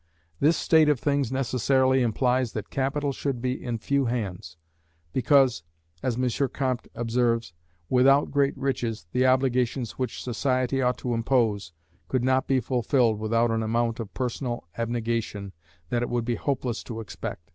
This 0.39 0.57
state 0.57 0.89
of 0.89 0.99
things 0.99 1.31
necessarily 1.31 2.01
implies 2.01 2.53
that 2.53 2.71
capital 2.71 3.11
should 3.11 3.39
be 3.39 3.63
in 3.63 3.77
few 3.77 4.05
hands, 4.05 4.57
because, 5.13 5.61
as 6.01 6.15
M. 6.15 6.49
Comte 6.49 6.87
observes, 6.95 7.53
without 7.87 8.31
great 8.31 8.57
riches, 8.57 9.05
the 9.11 9.27
obligations 9.27 9.99
which 9.99 10.23
society 10.23 10.81
ought 10.81 10.97
to 10.97 11.13
impose, 11.13 11.71
could 12.07 12.23
not 12.23 12.47
be 12.47 12.59
fulfilled 12.59 13.19
without 13.19 13.51
an 13.51 13.61
amount 13.61 13.99
of 13.99 14.11
personal 14.15 14.67
abnegation 14.75 15.53
that 15.89 16.01
it 16.01 16.09
would 16.09 16.25
be 16.25 16.33
hopeless 16.33 16.83
to 16.85 16.99
expect. 16.99 17.47